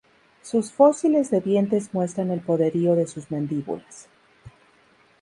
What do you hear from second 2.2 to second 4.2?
el poderío de sus mandíbulas.